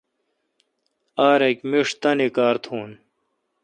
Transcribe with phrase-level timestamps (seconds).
[1.29, 2.87] ار اک میش تانی کار تھوں۔